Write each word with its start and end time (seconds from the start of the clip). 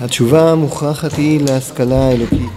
התשובה 0.00 0.52
המוכרחת 0.52 1.12
היא 1.12 1.40
להשכלה 1.40 2.08
האלוקית. 2.08 2.50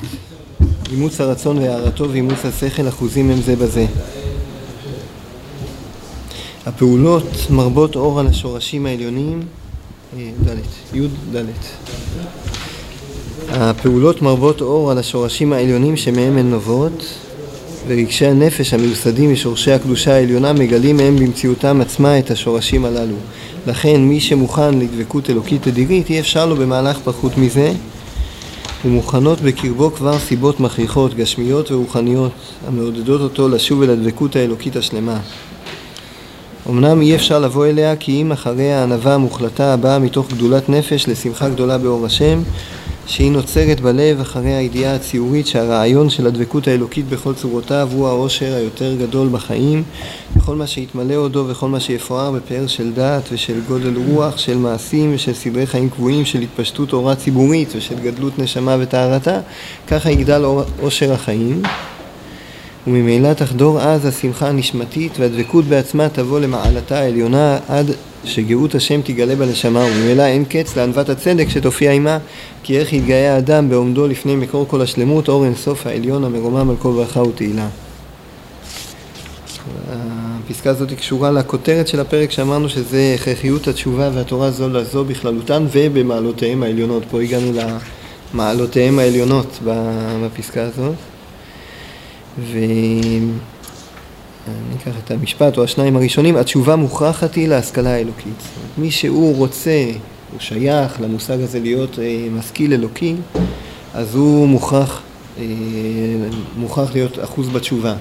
אימוץ 0.91 1.21
הרצון 1.21 1.57
והערתו 1.57 2.09
ואימוץ 2.09 2.45
השכל 2.45 2.87
אחוזים 2.87 3.31
הם 3.31 3.41
זה 3.41 3.55
בזה. 3.55 3.85
הפעולות 6.65 7.49
מרבות 7.49 7.95
אור 7.95 8.19
על 8.19 8.27
השורשים 8.27 8.85
העליונים, 8.85 9.41
ד', 10.17 10.95
י' 10.95 11.07
ד'. 11.35 11.45
הפעולות 13.49 14.21
מרבות 14.21 14.61
אור 14.61 14.91
על 14.91 14.97
השורשים 14.97 15.53
העליונים 15.53 15.97
שמהם 15.97 16.37
הן 16.37 16.49
נובעות 16.49 17.03
ורגשי 17.87 18.25
הנפש 18.25 18.73
המיוסדים 18.73 19.33
משורשי 19.33 19.71
הקדושה 19.71 20.13
העליונה 20.13 20.53
מגלים 20.53 20.97
מהם 20.97 21.15
במציאותם 21.15 21.81
עצמה 21.81 22.19
את 22.19 22.31
השורשים 22.31 22.85
הללו. 22.85 23.15
לכן 23.67 24.01
מי 24.01 24.19
שמוכן 24.19 24.79
לדבקות 24.79 25.29
אלוקית 25.29 25.67
אדירית 25.67 26.09
אי 26.09 26.19
אפשר 26.19 26.45
לו 26.45 26.55
במהלך 26.55 26.99
פחות 27.03 27.37
מזה 27.37 27.73
ומוכנות 28.85 29.41
בקרבו 29.41 29.91
כבר 29.91 30.19
סיבות 30.19 30.59
מכריחות 30.59 31.13
גשמיות 31.13 31.71
ורוחניות 31.71 32.31
המעודדות 32.67 33.21
אותו 33.21 33.49
לשוב 33.49 33.81
אל 33.81 33.89
הדבקות 33.89 34.35
האלוקית 34.35 34.75
השלמה. 34.75 35.19
אמנם 36.69 37.01
אי 37.01 37.15
אפשר 37.15 37.39
לבוא 37.39 37.65
אליה 37.65 37.95
כי 37.95 38.21
אם 38.21 38.31
אחרי 38.31 38.73
הענווה 38.73 39.13
המוחלטה 39.13 39.73
הבאה 39.73 39.99
מתוך 39.99 40.27
גדולת 40.31 40.69
נפש 40.69 41.07
לשמחה 41.07 41.49
גדולה 41.49 41.77
באור 41.77 42.05
השם 42.05 42.41
שהיא 43.05 43.31
נוצרת 43.31 43.79
בלב 43.79 44.19
אחרי 44.19 44.53
הידיעה 44.53 44.95
הציורית 44.95 45.47
שהרעיון 45.47 46.09
של 46.09 46.27
הדבקות 46.27 46.67
האלוקית 46.67 47.09
בכל 47.09 47.33
צורותיו 47.33 47.89
הוא 47.93 48.07
העושר 48.07 48.55
היותר 48.55 48.95
גדול 48.95 49.29
בחיים. 49.31 49.83
וכל 50.37 50.55
מה 50.55 50.67
שיתמלא 50.67 51.15
עודו 51.15 51.45
וכל 51.47 51.69
מה 51.69 51.79
שיפואר 51.79 52.31
בפאר 52.31 52.67
של 52.67 52.93
דעת 52.93 53.23
ושל 53.31 53.61
גודל 53.67 53.93
רוח, 54.07 54.37
של 54.37 54.57
מעשים 54.57 55.11
ושל 55.15 55.33
סדרי 55.33 55.67
חיים 55.67 55.89
קבועים, 55.89 56.25
של 56.25 56.41
התפשטות 56.41 56.93
אורה 56.93 57.15
ציבורית 57.15 57.73
ושל 57.75 57.95
גדלות 57.95 58.39
נשמה 58.39 58.77
וטהרתה, 58.79 59.39
ככה 59.87 60.11
יגדל 60.11 60.45
עושר 60.81 61.13
החיים 61.13 61.61
וממילא 62.87 63.33
תחדור 63.33 63.81
אז 63.81 64.05
השמחה 64.05 64.47
הנשמתית 64.47 65.19
והדבקות 65.19 65.65
בעצמה 65.65 66.09
תבוא 66.09 66.39
למעלתה 66.39 66.99
העליונה 66.99 67.59
עד 67.67 67.91
שגאות 68.23 68.75
השם 68.75 69.01
תגלה 69.01 69.35
בנשמה 69.35 69.79
וממילא 69.79 70.23
אין 70.23 70.45
קץ 70.45 70.77
לענוות 70.77 71.09
הצדק 71.09 71.49
שתופיע 71.49 71.91
עמה 71.91 72.17
כי 72.63 72.79
איך 72.79 72.93
יתגאה 72.93 73.35
האדם 73.35 73.69
בעומדו 73.69 74.07
לפני 74.07 74.35
מקור 74.35 74.67
כל 74.67 74.81
השלמות 74.81 75.29
אור 75.29 75.45
אין 75.45 75.55
סוף 75.55 75.87
העליון 75.87 76.23
המרומם 76.23 76.69
על 76.69 76.75
כל 76.79 76.91
ברכה 76.91 77.21
ותהילה. 77.21 77.67
הפסקה 80.45 80.69
הזאת 80.69 80.93
קשורה 80.93 81.31
לכותרת 81.31 81.87
של 81.87 81.99
הפרק 81.99 82.31
שאמרנו 82.31 82.69
שזה 82.69 83.15
הכרחיות 83.15 83.67
התשובה 83.67 84.09
והתורה 84.13 84.51
זו 84.51 84.69
לזו 84.69 85.05
בכללותן 85.05 85.65
ובמעלותיהם 85.71 86.63
העליונות. 86.63 87.03
פה 87.11 87.21
הגענו 87.21 87.51
למעלותיהם 88.33 88.99
העליונות 88.99 89.59
בפסקה 90.23 90.61
הזאת 90.63 90.95
ואני 92.39 93.31
אקח 94.77 94.91
את 95.05 95.11
המשפט 95.11 95.57
או 95.57 95.63
השניים 95.63 95.95
הראשונים, 95.95 96.37
התשובה 96.37 96.75
מוכרחת 96.75 97.35
היא 97.35 97.47
להשכלה 97.47 97.95
האלוקית. 97.95 98.41
מי 98.77 98.91
שהוא 98.91 99.35
רוצה, 99.35 99.85
הוא 100.31 100.39
שייך 100.39 101.01
למושג 101.01 101.41
הזה 101.41 101.59
להיות 101.59 101.99
אה, 101.99 102.27
משכיל 102.31 102.73
אלוקי, 102.73 103.15
אז 103.93 104.15
הוא 104.15 104.47
מוכרח, 104.47 105.01
אה, 105.37 105.43
מוכרח 106.57 106.93
להיות 106.93 107.23
אחוז 107.23 107.49
בתשובה. 107.49 107.95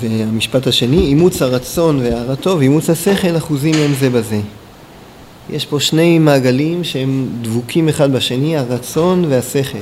והמשפט 0.00 0.66
השני, 0.66 1.00
אימוץ 1.00 1.42
הרצון 1.42 1.98
והערתו 1.98 2.56
ואימוץ 2.58 2.90
השכל 2.90 3.36
אחוזים 3.36 3.74
הם 3.74 3.94
זה 4.00 4.10
בזה. 4.10 4.40
יש 5.50 5.66
פה 5.66 5.80
שני 5.80 6.18
מעגלים 6.18 6.84
שהם 6.84 7.28
דבוקים 7.42 7.88
אחד 7.88 8.12
בשני, 8.12 8.56
הרצון 8.56 9.24
והשכל. 9.28 9.78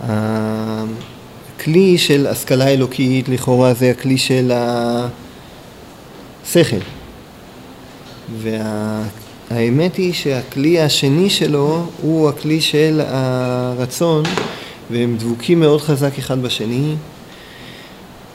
הכלי 0.00 1.98
של 1.98 2.26
השכלה 2.26 2.68
אלוקית 2.68 3.28
לכאורה 3.28 3.74
זה 3.74 3.90
הכלי 3.90 4.18
של 4.18 4.52
השכל. 6.44 6.76
והאמת 8.38 9.96
היא 9.96 10.12
שהכלי 10.12 10.80
השני 10.80 11.30
שלו 11.30 11.86
הוא 12.02 12.28
הכלי 12.28 12.60
של 12.60 13.00
הרצון 13.06 14.22
והם 14.90 15.16
דבוקים 15.18 15.60
מאוד 15.60 15.80
חזק 15.80 16.18
אחד 16.18 16.42
בשני. 16.42 16.94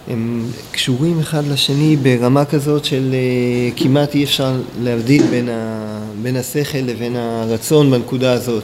הם 0.09 0.45
קשורים 0.71 1.19
אחד 1.19 1.47
לשני 1.47 1.95
ברמה 1.95 2.45
כזאת 2.45 2.85
של 2.85 3.13
uh, 3.13 3.79
כמעט 3.79 4.15
אי 4.15 4.23
אפשר 4.23 4.61
להבדיל 4.81 5.23
בין, 5.29 5.49
ה, 5.49 5.98
בין 6.21 6.35
השכל 6.35 6.77
לבין 6.77 7.15
הרצון 7.15 7.91
בנקודה 7.91 8.33
הזאת. 8.33 8.63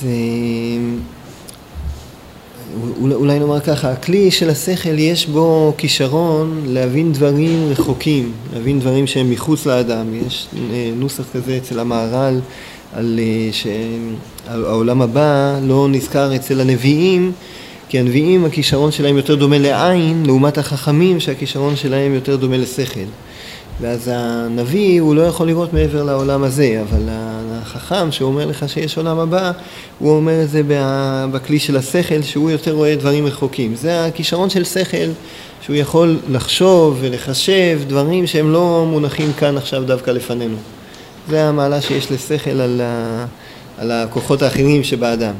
זה... 0.00 0.08
אולי, 3.00 3.38
נאמר 3.38 3.60
ככה, 3.60 3.92
הכלי 3.92 4.30
של 4.30 4.50
השכל 4.50 4.98
יש 4.98 5.26
בו 5.26 5.74
כישרון 5.78 6.62
להבין 6.66 7.12
דברים 7.12 7.68
רחוקים, 7.70 8.32
להבין 8.54 8.80
דברים 8.80 9.06
שהם 9.06 9.30
מחוץ 9.30 9.66
לאדם. 9.66 10.06
יש 10.26 10.46
אה, 10.56 10.90
נוסח 10.96 11.24
כזה 11.34 11.56
אצל 11.56 11.78
המהר"ל 11.78 12.40
על 12.92 13.20
אה, 13.22 13.50
שהעולם 13.52 15.02
הבא 15.02 15.58
לא 15.62 15.88
נזכר 15.90 16.36
אצל 16.36 16.60
הנביאים 16.60 17.32
כי 17.88 17.98
הנביאים 17.98 18.44
הכישרון 18.44 18.92
שלהם 18.92 19.16
יותר 19.16 19.34
דומה 19.34 19.58
לעין 19.58 20.22
לעומת 20.26 20.58
החכמים 20.58 21.20
שהכישרון 21.20 21.76
שלהם 21.76 22.14
יותר 22.14 22.36
דומה 22.36 22.56
לשכל 22.56 23.00
ואז 23.80 24.10
הנביא 24.12 25.00
הוא 25.00 25.14
לא 25.14 25.22
יכול 25.22 25.46
לראות 25.46 25.72
מעבר 25.72 26.02
לעולם 26.02 26.42
הזה 26.42 26.82
אבל 26.88 27.02
החכם 27.52 28.12
שאומר 28.12 28.46
לך 28.46 28.68
שיש 28.68 28.96
עולם 28.96 29.18
הבא 29.18 29.52
הוא 29.98 30.16
אומר 30.16 30.42
את 30.42 30.50
זה 30.50 30.62
בכלי 31.32 31.58
של 31.58 31.76
השכל 31.76 32.22
שהוא 32.22 32.50
יותר 32.50 32.72
רואה 32.72 32.96
דברים 32.96 33.26
רחוקים. 33.26 33.74
זה 33.74 34.04
הכישרון 34.04 34.50
של 34.50 34.64
שכל 34.64 35.10
שהוא 35.60 35.76
יכול 35.76 36.18
לחשוב 36.28 36.98
ולחשב 37.00 37.80
דברים 37.86 38.26
שהם 38.26 38.52
לא 38.52 38.86
מונחים 38.90 39.32
כאן 39.32 39.56
עכשיו 39.56 39.84
דווקא 39.84 40.10
לפנינו. 40.10 40.56
זה 41.28 41.44
המעלה 41.44 41.80
שיש 41.80 42.12
לשכל 42.12 42.60
על, 42.60 42.80
על 43.78 43.90
הכוחות 43.90 44.42
האחרים 44.42 44.84
שבאדם. 44.84 45.34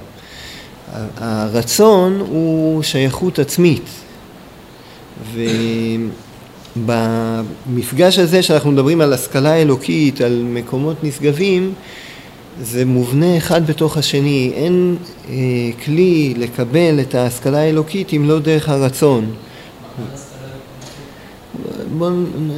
הרצון 1.18 2.20
הוא 2.20 2.82
שייכות 2.82 3.38
עצמית 3.38 3.88
ובמפגש 6.76 8.18
הזה 8.18 8.42
שאנחנו 8.42 8.72
מדברים 8.72 9.00
על 9.00 9.12
השכלה 9.12 9.54
אלוקית, 9.54 10.20
על 10.20 10.42
מקומות 10.44 11.04
נשגבים 11.04 11.72
זה 12.62 12.84
מובנה 12.84 13.36
אחד 13.36 13.66
בתוך 13.66 13.96
השני, 13.96 14.52
אין 14.54 14.96
אה, 15.28 15.34
כלי 15.84 16.34
לקבל 16.36 17.00
את 17.00 17.14
ההשכלה 17.14 17.58
האלוקית 17.58 18.12
אם 18.12 18.28
לא 18.28 18.38
דרך 18.38 18.68
הרצון. 18.68 19.30
בואו 21.98 22.10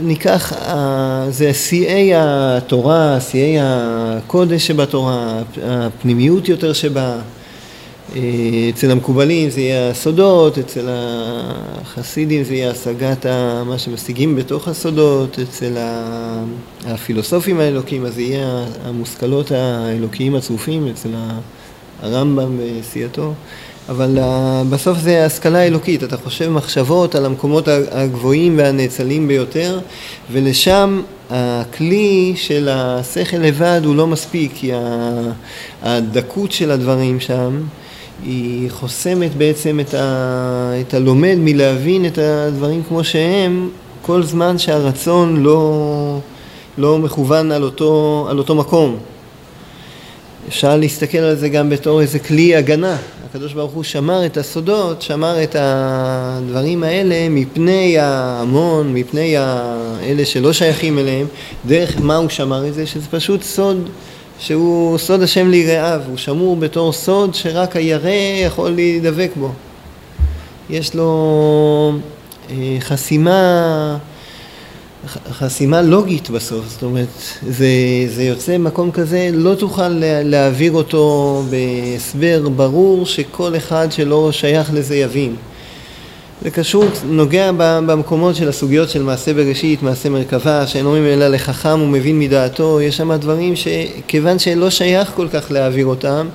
ניקח, 0.03 0.53
אה, 0.53 1.27
זה 1.31 1.55
שיאי 1.55 2.13
התורה, 2.15 3.21
שיאי 3.21 3.57
הקודש 3.61 4.67
שבתורה, 4.67 5.43
הפנימיות 5.65 6.49
יותר 6.49 6.73
שבה. 6.73 7.19
אה, 8.15 8.21
אצל 8.71 8.91
המקובלים 8.91 9.51
זה 9.51 9.61
יהיה 9.61 9.91
הסודות, 9.91 10.59
אצל 10.59 10.89
החסידים 10.91 12.45
זה 12.45 12.55
יהיה 12.55 12.71
השגת 12.71 13.27
מה 13.67 13.79
שמשיגים 13.79 14.37
בתוך 14.37 14.69
הסודות, 14.69 15.39
אצל 15.39 15.77
הפילוסופים 16.87 17.61
האלוקים 17.61 18.07
אז 18.07 18.15
זה 18.15 18.23
יהיה 18.23 18.65
המושכלות 18.85 19.51
האלוקיים 19.51 20.35
הצרופים, 20.35 20.89
אצל 20.89 21.09
הרמב"ם 22.03 22.59
וסיעתו, 22.59 23.33
אבל 23.89 24.19
בסוף 24.71 24.99
זה 24.99 25.25
השכלה 25.25 25.67
אלוקית, 25.67 26.05
אתה 26.05 26.17
חושב 26.17 26.51
מחשבות 26.51 27.15
על 27.15 27.25
המקומות 27.25 27.69
הגבוהים 27.69 28.59
והנאצלים 28.59 29.29
ביותר 29.29 29.81
ולשם 30.33 31.03
הכלי 31.31 32.33
של 32.37 32.69
השכל 32.73 33.37
לבד 33.37 33.81
הוא 33.85 33.97
לא 33.97 34.07
מספיק 34.07 34.53
כי 34.55 34.71
הדקות 35.83 36.53
של 36.53 36.71
הדברים 36.71 37.21
שם 37.21 37.61
היא 38.25 38.71
חוסמת 38.71 39.35
בעצם 39.35 39.81
את, 39.81 39.95
ה, 39.95 40.73
את 40.81 40.95
הלומד 40.95 41.35
מלהבין 41.39 42.07
את 42.07 42.19
הדברים 42.19 42.83
כמו 42.89 43.05
שהם 43.05 43.71
כל 44.03 44.23
זמן 44.23 44.59
שהרצון 44.59 45.43
לא, 45.43 46.19
לא 46.79 46.99
מכוון 46.99 47.53
על 47.53 47.63
אותו, 47.63 48.27
על 48.31 48.39
אותו 48.39 48.55
מקום. 48.55 48.97
אפשר 50.49 50.77
להסתכל 50.77 51.19
על 51.19 51.37
זה 51.37 51.49
גם 51.49 51.71
בתור 51.71 52.01
איזה 52.01 52.19
כלי 52.19 52.57
הגנה. 52.57 52.97
הקדוש 53.31 53.53
ברוך 53.53 53.73
הוא 53.73 53.85
שמר 53.85 54.27
את 54.27 54.37
הסודות, 54.37 55.03
שמר 55.03 55.43
את 55.43 55.57
הדברים 55.59 56.83
האלה 56.83 57.29
מפני 57.31 57.99
ההמון, 57.99 58.95
מפני 58.95 59.37
אלה 60.03 60.25
שלא 60.25 60.53
שייכים 60.53 60.99
אליהם. 60.99 61.27
דרך 61.67 61.97
מה 62.01 62.17
הוא 62.17 62.29
שמר 62.29 62.69
את 62.69 62.75
זה? 62.75 62.87
שזה 62.87 63.07
פשוט 63.11 63.43
סוד 63.43 63.89
שהוא 64.39 64.99
סוד 64.99 65.23
השם 65.23 65.51
ליראיו, 65.51 66.01
הוא 66.09 66.17
שמור 66.17 66.57
בתור 66.57 66.93
סוד 66.93 67.35
שרק 67.35 67.77
הירא 67.77 68.11
יכול 68.47 68.71
להידבק 68.71 69.31
בו. 69.37 69.53
יש 70.71 70.95
לו 70.95 71.93
אה, 72.51 72.77
חסימה, 72.81 73.99
חסימה 75.31 75.83
לוגית 75.83 76.31
בסוף, 76.31 76.65
זאת 76.69 76.83
אומרת, 76.83 77.09
זה, 77.49 77.69
זה 78.07 78.23
יוצא 78.23 78.59
מקום 78.59 78.91
כזה, 78.91 79.31
לא 79.33 79.55
תוכל 79.55 79.89
להעביר 80.25 80.73
אותו 80.73 81.43
בהסבר 81.51 82.49
ברור 82.49 83.07
שכל 83.07 83.57
אחד 83.57 83.93
שלא 83.93 84.33
שייך 84.33 84.71
לזה 84.75 84.97
יבין. 84.97 85.37
זה 86.43 86.51
קשור, 86.51 86.85
נוגע 87.09 87.51
במקומות 87.57 88.37
של 88.37 88.49
הסוגיות 88.49 88.91
של 88.91 89.03
מעשה 89.03 89.35
בראשית, 89.35 89.83
מעשה 89.83 90.09
מרכבה, 90.09 90.67
שאין 90.67 90.87
אומרים 90.87 91.05
אלא 91.05 91.29
לחכם 91.29 91.81
ומבין 91.81 92.19
מדעתו, 92.19 92.81
יש 92.81 92.97
שם 92.97 93.13
דברים 93.13 93.55
שכיוון 93.57 94.39
שלא 94.39 94.71
שייך 94.71 95.13
כל 95.15 95.29
כך 95.29 95.51
להעביר 95.51 95.87
אותם, 95.87 96.27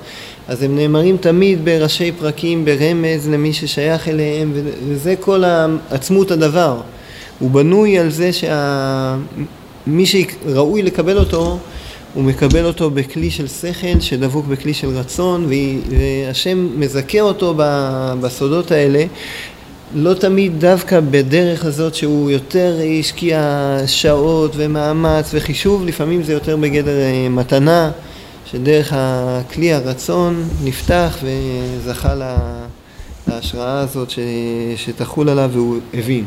אז 0.48 0.62
הם 0.62 0.76
נאמרים 0.76 1.16
תמיד 1.16 1.64
בראשי 1.64 2.12
פרקים, 2.12 2.64
ברמז 2.64 3.28
למי 3.28 3.52
ששייך 3.52 4.08
אליהם, 4.08 4.52
וזה 4.88 5.14
כל 5.20 5.44
עצמות 5.90 6.30
הדבר. 6.30 6.80
הוא 7.38 7.50
בנוי 7.50 7.98
על 7.98 8.10
זה 8.10 8.30
שמי 8.32 10.06
שראוי 10.06 10.82
לקבל 10.82 11.18
אותו, 11.18 11.58
הוא 12.14 12.24
מקבל 12.24 12.64
אותו 12.64 12.90
בכלי 12.90 13.30
של 13.30 13.48
שכל 13.48 14.00
שדבוק 14.00 14.46
בכלי 14.46 14.74
של 14.74 14.88
רצון 14.88 15.46
והשם 15.48 16.68
מזכה 16.80 17.20
אותו 17.20 17.54
בסודות 18.20 18.70
האלה 18.70 19.04
לא 19.94 20.14
תמיד 20.14 20.60
דווקא 20.60 21.00
בדרך 21.00 21.64
הזאת 21.64 21.94
שהוא 21.94 22.30
יותר 22.30 22.76
השקיע 23.00 23.76
שעות 23.86 24.52
ומאמץ 24.56 25.30
וחישוב, 25.34 25.86
לפעמים 25.86 26.22
זה 26.22 26.32
יותר 26.32 26.56
בגדר 26.56 27.00
אה, 27.00 27.28
מתנה, 27.28 27.90
שדרך 28.46 28.92
הכלי 28.96 29.72
הרצון 29.72 30.48
נפתח 30.64 31.18
וזכה 31.22 32.14
להשראה 33.28 33.80
הזאת 33.80 34.10
ש, 34.10 34.18
שתחול 34.76 35.28
עליו 35.28 35.50
והוא 35.52 35.78
הבין. 35.94 36.24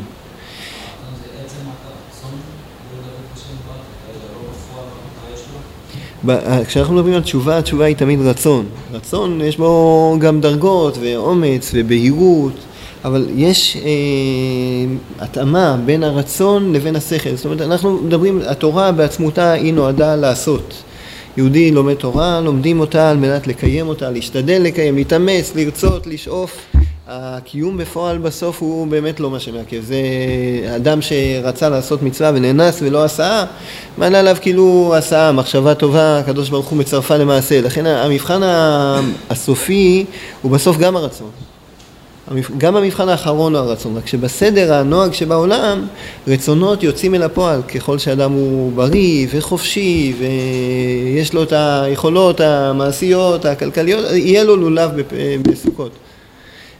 אה, 6.28 6.64
כשאנחנו 6.64 6.94
מדברים 6.94 7.14
על 7.14 7.22
תשובה, 7.22 7.58
התשובה 7.58 7.84
היא 7.84 7.96
תמיד 7.96 8.20
רצון. 8.20 8.66
רצון, 8.92 9.40
יש 9.40 9.56
בו 9.56 10.16
גם 10.20 10.40
דרגות 10.40 10.98
ואומץ 11.00 11.70
ובהירות. 11.74 12.52
אבל 13.06 13.26
יש 13.34 13.76
אה, 13.76 13.84
התאמה 15.24 15.76
בין 15.84 16.04
הרצון 16.04 16.72
לבין 16.72 16.96
השכל. 16.96 17.34
זאת 17.34 17.44
אומרת, 17.44 17.60
אנחנו 17.60 18.02
מדברים, 18.02 18.40
התורה 18.46 18.92
בעצמותה 18.92 19.52
היא 19.52 19.74
נועדה 19.74 20.16
לעשות. 20.16 20.74
יהודי 21.36 21.70
לומד 21.70 21.94
תורה, 21.94 22.40
לומדים 22.40 22.80
אותה 22.80 23.10
על 23.10 23.16
מנת 23.16 23.46
לקיים 23.46 23.88
אותה, 23.88 24.10
להשתדל 24.10 24.62
לקיים, 24.62 24.96
להתאמץ, 24.96 25.52
לרצות, 25.54 26.06
לשאוף. 26.06 26.66
הקיום 27.08 27.76
בפועל 27.76 28.18
בסוף 28.18 28.62
הוא 28.62 28.86
באמת 28.86 29.20
לא 29.20 29.30
מה 29.30 29.40
שמעכב. 29.40 29.82
זה 29.82 29.96
אדם 30.76 30.98
שרצה 31.02 31.68
לעשות 31.68 32.02
מצווה 32.02 32.30
ונאנס 32.34 32.78
ולא 32.82 33.04
עשה, 33.04 33.44
מעלה 33.98 34.20
עליו 34.20 34.36
כאילו 34.40 34.94
עשה, 34.96 35.32
מחשבה 35.32 35.74
טובה, 35.74 36.18
הקדוש 36.18 36.48
ברוך 36.48 36.66
הוא 36.66 36.78
מצרפה 36.78 37.16
למעשה. 37.16 37.60
לכן 37.60 37.86
המבחן 37.86 38.40
הסופי 39.30 40.04
הוא 40.42 40.52
בסוף 40.52 40.76
גם 40.78 40.96
הרצון. 40.96 41.45
גם 42.58 42.76
המבחן 42.76 43.08
האחרון 43.08 43.54
הוא 43.56 43.62
הרצון, 43.62 43.96
רק 43.96 44.06
שבסדר 44.06 44.74
הנוהג 44.74 45.12
שבעולם 45.12 45.86
רצונות 46.28 46.82
יוצאים 46.82 47.14
אל 47.14 47.22
הפועל 47.22 47.62
ככל 47.62 47.98
שאדם 47.98 48.32
הוא 48.32 48.72
בריא 48.72 49.26
וחופשי 49.30 50.14
ויש 50.18 51.34
לו 51.34 51.42
את 51.42 51.52
היכולות 51.52 52.40
המעשיות, 52.40 53.44
הכלכליות, 53.44 54.04
יהיה 54.12 54.44
לו 54.44 54.56
לולב 54.56 54.90
בסוכות. 55.42 55.90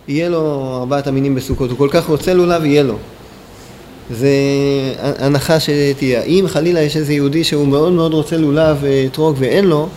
יהיה 0.09 0.29
לו 0.29 0.75
ארבעת 0.81 1.07
המינים 1.07 1.35
בסוכות, 1.35 1.71
הוא 1.71 1.79
כל 1.79 1.89
כך 1.91 2.07
רוצה 2.07 2.35
לולב, 2.35 2.65
יהיה 2.65 2.83
לו. 2.83 2.97
זה 4.11 4.31
הנחה 4.99 5.61
שתהיה. 5.61 6.23
אם 6.23 6.45
חלילה 6.49 6.81
יש 6.81 6.97
איזה 6.97 7.13
יהודי 7.13 7.45
שהוא 7.45 7.67
מאוד 7.67 7.93
מאוד 7.93 8.15
רוצה 8.15 8.37
לולב 8.37 8.77
ואתרוג 8.81 9.37
ואין 9.39 9.65
לו, 9.65 9.89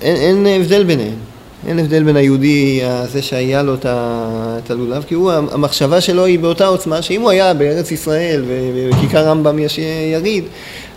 אין, 0.00 0.46
אין 0.46 0.60
הבדל 0.60 0.84
ביניהם. 0.84 1.31
אין 1.68 1.78
הבדל 1.78 2.02
בין 2.02 2.16
היהודי 2.16 2.80
הזה 2.84 3.22
שהיה 3.22 3.62
לו 3.62 3.74
את 3.84 4.70
הלולב, 4.70 5.04
כי 5.08 5.14
הוא, 5.14 5.32
המחשבה 5.32 6.00
שלו 6.00 6.24
היא 6.24 6.38
באותה 6.38 6.66
עוצמה, 6.66 7.02
שאם 7.02 7.20
הוא 7.20 7.30
היה 7.30 7.54
בארץ 7.54 7.90
ישראל 7.90 8.44
ובכיכר 8.46 9.28
רמב"ם 9.28 9.58
יש 9.58 9.78
יריד, 10.12 10.44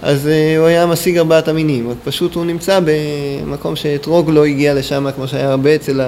אז 0.02 0.28
אה, 0.28 0.58
הוא 0.58 0.68
היה 0.68 0.86
משיג 0.86 1.18
ארבעת 1.18 1.48
המינים, 1.48 1.94
פשוט 2.04 2.36
הוא 2.36 2.46
נמצא 2.46 2.80
במקום 2.86 3.76
שאתרוג 3.76 4.30
לא 4.30 4.46
הגיע 4.46 4.74
לשם, 4.74 5.08
כמו 5.16 5.28
שהיה 5.28 5.50
הרבה 5.50 5.76
אצל 5.76 6.02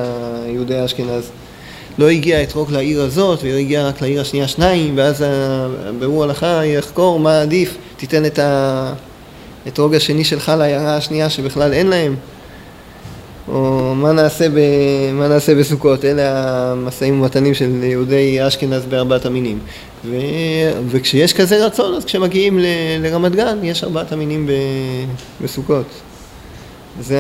היהודי 0.46 0.76
האשכנז. 0.76 1.30
לא 1.98 2.10
הגיע 2.10 2.44
אתרוג 2.44 2.72
לעיר 2.72 3.02
הזאת, 3.02 3.40
והוא 3.44 3.56
הגיע 3.56 3.88
רק 3.88 4.02
לעיר 4.02 4.22
השנייה 4.22 4.48
שניים, 4.48 4.98
ואז 4.98 5.24
הבירור 5.86 6.24
הלכה 6.24 6.66
יחקור 6.66 7.20
מה 7.20 7.42
עדיף, 7.42 7.78
תיתן 7.98 8.26
את 8.26 8.40
האתרוג 9.66 9.96
השני 9.96 10.24
שלך 10.24 10.52
לעיירה 10.58 10.96
השנייה 10.96 11.30
שבכלל 11.30 11.74
אין 11.74 11.88
להם. 11.88 12.16
או 13.48 13.94
מה 13.96 14.12
נעשה, 14.12 14.50
ב, 14.50 14.60
מה 15.14 15.28
נעשה 15.28 15.56
בסוכות, 15.56 16.06
אלה 16.06 16.24
המשאים 16.72 17.22
ומתנים 17.22 17.54
של 17.54 17.84
יהודי 17.84 18.48
אשכנז 18.48 18.86
בארבעת 18.86 19.26
המינים. 19.26 19.60
ו, 20.06 20.16
וכשיש 20.90 21.34
כזה 21.34 21.66
רצון, 21.66 21.94
אז 21.94 22.06
כשמגיעים 22.06 22.60
ל, 22.60 22.66
לרמת 23.00 23.36
גן, 23.36 23.58
יש 23.64 23.84
ארבעת 23.84 24.12
המינים 24.12 24.48
ב, 24.48 24.52
בסוכות. 25.42 25.86
זה 27.02 27.20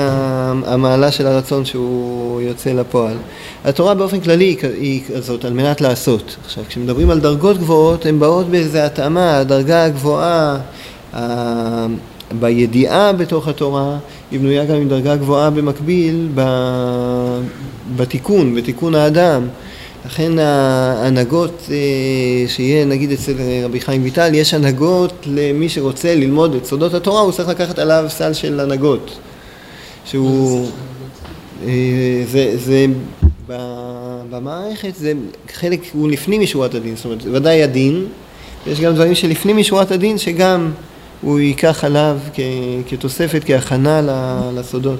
המעלה 0.65 1.11
של 1.11 1.27
הרצון 1.27 1.65
שהוא 1.65 2.41
יוצא 2.41 2.69
לפועל. 2.69 3.17
התורה 3.65 3.93
באופן 3.93 4.19
כללי 4.19 4.55
היא 4.79 5.01
כזאת 5.15 5.45
על 5.45 5.53
מנת 5.53 5.81
לעשות. 5.81 6.35
עכשיו, 6.45 6.63
כשמדברים 6.67 7.09
על 7.09 7.19
דרגות 7.19 7.57
גבוהות, 7.57 8.05
הן 8.05 8.19
באות 8.19 8.47
באיזו 8.49 8.77
התאמה, 8.77 9.37
הדרגה 9.37 9.83
הגבוהה, 9.85 10.57
בידיעה 12.39 13.13
בתוך 13.13 13.47
התורה, 13.47 13.97
היא 14.31 14.39
בנויה 14.39 14.65
גם 14.65 14.75
עם 14.75 14.89
דרגה 14.89 15.15
גבוהה 15.15 15.49
במקביל 15.49 16.27
בתיקון, 17.95 18.55
בתיקון 18.55 18.95
האדם. 18.95 19.47
לכן 20.05 20.39
ההנהגות 20.39 21.69
אה, 21.71 22.47
שיהיה 22.47 22.85
נגיד 22.85 23.11
אצל 23.11 23.33
רבי 23.65 23.79
חיים 23.79 24.03
ויטל, 24.03 24.33
יש 24.33 24.53
הנהגות 24.53 25.13
למי 25.25 25.69
שרוצה 25.69 26.15
ללמוד 26.15 26.55
את 26.55 26.65
סודות 26.65 26.93
התורה, 26.93 27.21
הוא 27.21 27.31
צריך 27.31 27.49
לקחת 27.49 27.79
עליו 27.79 28.05
סל 28.09 28.33
של 28.33 28.59
הנהגות. 28.59 29.17
שהוא... 30.05 30.67
אה, 31.65 32.23
זה, 32.31 32.57
זה 32.57 32.85
במערכת, 34.29 34.95
זה 34.95 35.13
חלק, 35.53 35.79
הוא 35.93 36.09
לפנים 36.09 36.41
משורת 36.41 36.75
הדין, 36.75 36.95
זאת 36.95 37.05
אומרת, 37.05 37.23
ודאי 37.31 37.63
הדין, 37.63 38.05
יש 38.67 38.79
גם 38.79 38.93
דברים 38.93 39.15
שלפנים 39.15 39.57
משורת 39.57 39.91
הדין 39.91 40.17
שגם 40.17 40.71
הוא 41.21 41.39
ייקח 41.39 41.83
עליו 41.83 42.17
כ, 42.33 42.39
כתוספת, 42.89 43.43
כהכנה 43.45 44.01
לסודות. 44.55 44.99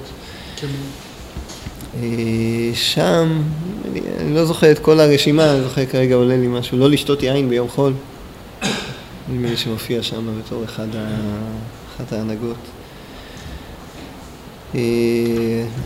אה, 1.94 2.70
שם, 2.74 3.42
אני, 3.90 4.00
אני 4.20 4.34
לא 4.34 4.44
זוכר 4.44 4.70
את 4.70 4.78
כל 4.78 5.00
הרשימה, 5.00 5.52
אני 5.52 5.62
זוכר 5.62 5.86
כרגע 5.86 6.14
עולה 6.14 6.36
לי 6.36 6.46
משהו, 6.48 6.78
לא 6.78 6.90
לשתות 6.90 7.22
יין 7.22 7.48
ביום 7.48 7.68
חול. 7.68 7.92
נדמה 9.28 9.50
לי 9.50 9.56
שמופיע 9.56 10.02
שם 10.02 10.38
בתור 10.38 10.64
אחד 10.64 10.86
אחת 11.96 12.12
ההנהגות. 12.12 12.56
אה, 14.74 14.80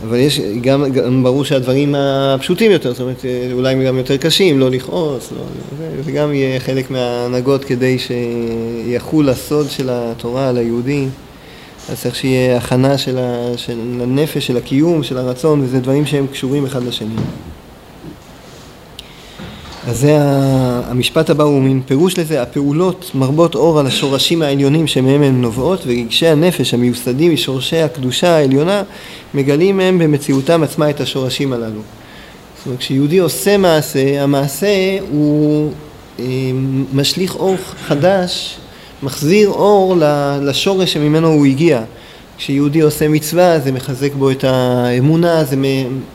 אבל 0.03 0.17
יש, 0.17 0.39
גם, 0.61 0.91
גם 0.91 1.23
ברור 1.23 1.45
שהדברים 1.45 1.95
הפשוטים 1.95 2.71
יותר, 2.71 2.91
זאת 2.91 3.01
אומרת, 3.01 3.25
אה, 3.25 3.49
אולי 3.53 3.85
גם 3.85 3.97
יותר 3.97 4.17
קשים, 4.17 4.59
לא 4.59 4.69
לכעוס, 4.69 5.31
לא, 5.31 5.43
זה, 6.03 6.11
גם 6.11 6.33
יהיה 6.33 6.59
חלק 6.59 6.91
מההנהגות 6.91 7.65
כדי 7.65 7.97
שיחול 7.99 9.29
הסוד 9.29 9.69
של 9.69 9.89
התורה 9.91 10.49
על 10.49 10.57
היהודי. 10.57 11.07
אז 11.89 12.01
צריך 12.01 12.15
שיהיה 12.15 12.57
הכנה 12.57 12.97
של, 12.97 13.17
ה, 13.17 13.57
של 13.57 13.79
הנפש, 14.01 14.47
של 14.47 14.57
הקיום, 14.57 15.03
של 15.03 15.17
הרצון, 15.17 15.61
וזה 15.61 15.79
דברים 15.79 16.05
שהם 16.05 16.27
קשורים 16.27 16.65
אחד 16.65 16.83
לשני. 16.83 17.15
אז 19.87 19.99
זה 19.99 20.17
המשפט 20.89 21.29
הבא 21.29 21.43
הוא 21.43 21.61
מין 21.61 21.81
פירוש 21.85 22.19
לזה, 22.19 22.41
הפעולות 22.41 23.11
מרבות 23.15 23.55
אור 23.55 23.79
על 23.79 23.87
השורשים 23.87 24.41
העליונים 24.41 24.87
שמהם 24.87 25.21
הן 25.21 25.41
נובעות 25.41 25.83
ורגשי 25.85 26.27
הנפש 26.27 26.73
המיוסדים 26.73 27.33
משורשי 27.33 27.77
הקדושה 27.77 28.35
העליונה 28.35 28.83
מגלים 29.33 29.77
מהם 29.77 29.99
במציאותם 29.99 30.63
עצמה 30.63 30.89
את 30.89 31.01
השורשים 31.01 31.53
הללו. 31.53 31.81
זאת 32.57 32.65
אומרת 32.65 32.79
כשיהודי 32.79 33.17
עושה 33.19 33.57
מעשה, 33.57 34.23
המעשה 34.23 34.97
הוא 35.11 35.71
אה, 36.19 36.25
משליך 36.93 37.35
אור 37.35 37.55
חדש, 37.87 38.57
מחזיר 39.03 39.49
אור 39.49 39.95
לשורש 40.41 40.93
שממנו 40.93 41.27
הוא 41.27 41.45
הגיע. 41.45 41.83
כשיהודי 42.37 42.81
עושה 42.81 43.07
מצווה 43.07 43.59
זה 43.59 43.71
מחזק 43.71 44.13
בו 44.13 44.31
את 44.31 44.43
האמונה, 44.43 45.43
זה 45.43 45.55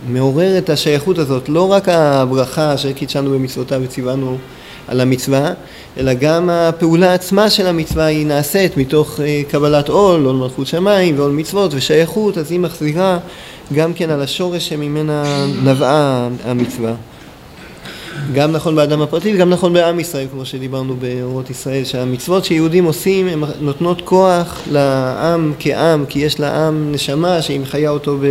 מעורר 0.09 0.59
את 0.59 0.71
השייכות 0.71 1.19
הזאת, 1.19 1.49
לא 1.49 1.73
רק 1.73 1.89
הברכה 1.89 2.79
שקידשנו 2.79 3.31
במצוותיו 3.31 3.81
וציוונו 3.85 4.37
על 4.89 5.01
המצווה, 5.01 5.53
אלא 5.97 6.15
גם 6.15 6.51
הפעולה 6.51 7.15
עצמה 7.15 7.51
של 7.51 7.67
המצווה 7.67 8.05
היא 8.05 8.27
נעשית 8.27 8.77
מתוך 8.77 9.21
אה, 9.21 9.43
קבלת 9.51 9.89
עול, 9.89 10.25
עול 10.25 10.37
מלכות 10.37 10.67
שמיים 10.67 11.19
ועול 11.19 11.33
מצוות 11.33 11.75
ושייכות, 11.75 12.39
אז 12.39 12.51
היא 12.51 12.61
מחזירה 12.61 13.19
גם 13.73 13.93
כן 13.93 14.11
על 14.11 14.23
השורש 14.23 14.69
שממנה 14.69 15.47
נבעה 15.65 16.29
המצווה. 16.45 16.95
גם 18.35 18.53
נכון 18.53 18.77
באדם 18.77 19.03
הפרטי 19.03 19.35
וגם 19.35 19.51
נכון 19.51 19.73
בעם 19.73 20.01
ישראל, 20.01 20.27
כמו 20.33 20.45
שדיברנו 20.45 20.97
באורות 20.97 21.51
ישראל, 21.51 21.85
שהמצוות 21.85 22.45
שיהודים 22.45 22.85
עושים 22.85 23.29
הן 23.29 23.41
נותנות 23.61 24.01
כוח 24.05 24.61
לעם 24.71 25.53
כעם, 25.59 26.05
כי 26.09 26.19
יש 26.19 26.41
לעם 26.41 26.93
נשמה 26.93 27.43
שהיא 27.43 27.61
מחיה 27.61 27.91
אותו 27.91 28.19
ב... 28.23 28.27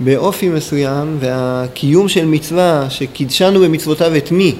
באופי 0.00 0.48
מסוים, 0.48 1.16
והקיום 1.20 2.08
של 2.08 2.26
מצווה 2.26 2.86
שקידשנו 2.90 3.60
במצוותיו 3.60 4.16
את 4.16 4.32
מי? 4.32 4.54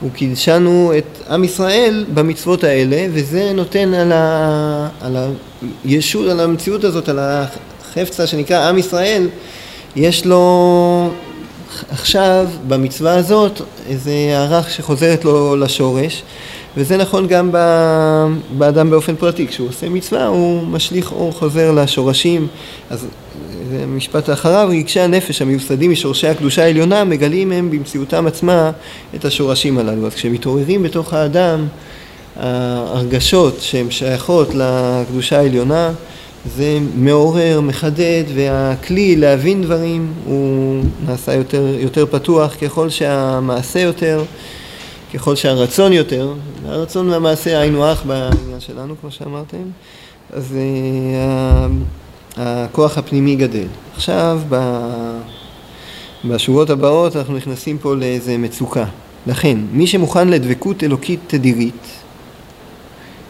הוא 0.00 0.10
קידשנו 0.10 0.92
את 0.98 1.18
עם 1.30 1.44
ישראל 1.44 2.04
במצוות 2.14 2.64
האלה, 2.64 3.06
וזה 3.12 3.52
נותן 3.52 3.94
על, 3.94 4.12
ה... 4.12 4.88
על 5.00 5.16
הישות, 5.84 6.28
על 6.28 6.40
המציאות 6.40 6.84
הזאת, 6.84 7.08
על 7.08 7.18
החפצה 7.18 8.26
שנקרא 8.26 8.68
עם 8.68 8.78
ישראל, 8.78 9.28
יש 9.96 10.26
לו 10.26 11.10
עכשיו 11.90 12.46
במצווה 12.68 13.16
הזאת 13.16 13.60
איזה 13.88 14.10
הערה 14.10 14.62
שחוזרת 14.62 15.24
לו 15.24 15.56
לשורש 15.56 16.22
וזה 16.76 16.96
נכון 16.96 17.26
גם 17.26 17.50
באדם 18.58 18.90
באופן 18.90 19.16
פרטי, 19.16 19.46
כשהוא 19.46 19.68
עושה 19.68 19.88
מצווה 19.88 20.26
הוא 20.26 20.62
משליך 20.66 21.12
אור 21.12 21.32
חוזר 21.32 21.72
לשורשים. 21.72 22.46
אז 22.90 23.06
משפט 23.88 24.30
אחריו, 24.30 24.68
רגשי 24.70 25.00
הנפש 25.00 25.42
המיוסדים 25.42 25.90
משורשי 25.90 26.26
הקדושה 26.26 26.62
העליונה 26.62 27.04
מגלים 27.04 27.52
הם 27.52 27.70
במציאותם 27.70 28.26
עצמה 28.26 28.70
את 29.14 29.24
השורשים 29.24 29.78
הללו. 29.78 30.06
אז 30.06 30.14
כשמתעוררים 30.14 30.82
בתוך 30.82 31.14
האדם 31.14 31.66
ההרגשות 32.36 33.56
שהן 33.60 33.90
שייכות 33.90 34.48
לקדושה 34.54 35.38
העליונה 35.38 35.92
זה 36.46 36.78
מעורר, 36.96 37.60
מחדד, 37.60 38.24
והכלי 38.34 39.16
להבין 39.16 39.62
דברים 39.62 40.12
הוא 40.24 40.82
נעשה 41.06 41.34
יותר, 41.34 41.74
יותר 41.78 42.06
פתוח 42.06 42.54
ככל 42.60 42.90
שהמעשה 42.90 43.80
יותר, 43.80 44.24
ככל 45.14 45.36
שהרצון 45.36 45.92
יותר, 45.92 46.32
הרצון 46.64 47.10
והמעשה 47.10 47.58
היינו 47.58 47.92
אח 47.92 48.02
בעניין 48.02 48.60
שלנו 48.60 48.94
כמו 49.00 49.10
שאמרתם, 49.10 49.62
אז 50.32 50.54
uh, 50.54 52.36
הכוח 52.36 52.98
הפנימי 52.98 53.36
גדל. 53.36 53.66
עכשיו 53.94 54.40
בשורות 56.24 56.70
הבאות 56.70 57.16
אנחנו 57.16 57.36
נכנסים 57.36 57.78
פה 57.78 57.94
לאיזה 57.94 58.38
מצוקה. 58.38 58.84
לכן, 59.26 59.58
מי 59.72 59.86
שמוכן 59.86 60.28
לדבקות 60.28 60.84
אלוקית 60.84 61.20
תדירית 61.26 61.97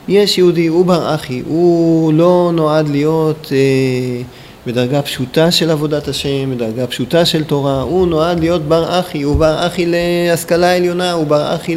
יש 0.09 0.39
יהודי, 0.39 0.67
הוא 0.67 0.85
בר 0.85 1.15
אחי, 1.15 1.43
הוא 1.47 2.13
לא 2.13 2.51
נועד 2.55 2.89
להיות 2.89 3.53
אה, 3.53 4.23
בדרגה 4.67 5.03
פשוטה 5.03 5.51
של 5.51 5.71
עבודת 5.71 6.09
השם, 6.09 6.51
בדרגה 6.55 6.87
פשוטה 6.87 7.25
של 7.25 7.45
תורה, 7.45 7.81
הוא 7.81 8.07
נועד 8.07 8.41
להיות 8.41 8.63
בר 8.63 9.01
אחי, 9.01 9.23
הוא 9.23 9.37
בר 9.37 9.67
אחי 9.67 9.87
להשכלה 9.87 10.77
עליונה, 10.77 11.13
הוא 11.13 11.27
בר 11.27 11.55
אחי 11.55 11.75